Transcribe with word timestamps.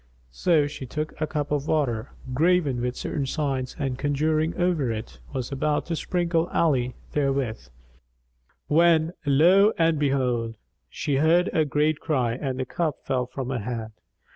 So 0.31 0.65
she 0.65 0.87
took 0.87 1.13
a 1.21 1.27
cup 1.27 1.51
of 1.51 1.67
water, 1.67 2.09
graven 2.33 2.81
with 2.81 2.95
certain 2.95 3.27
signs 3.27 3.75
and 3.77 3.99
conjuring 3.99 4.55
over 4.59 4.91
it, 4.91 5.19
was 5.31 5.51
about 5.51 5.85
to 5.85 5.95
sprinkle 5.95 6.47
Ali 6.47 6.95
therewith, 7.11 7.67
when 8.65 9.13
lo 9.27 9.73
and 9.77 9.99
behold! 9.99 10.55
she 10.89 11.17
heard 11.17 11.51
a 11.53 11.65
great 11.65 11.99
cry 11.99 12.33
and 12.33 12.57
the 12.59 12.65
cup 12.65 12.95
fell 13.05 13.27
from 13.27 13.51
her 13.51 13.59
hand. 13.59 13.91